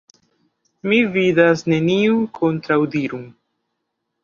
Mi 0.93 1.01
vidas 1.17 1.63
neniun 1.75 2.25
kontraŭdiron. 2.41 3.31